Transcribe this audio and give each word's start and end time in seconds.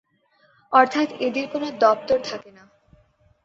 অর্থাৎ 0.73 1.07
এদের 1.19 1.45
কোন 1.47 1.63
দপ্তর 1.79 2.17
থাকে 2.23 2.49
না। 2.51 2.63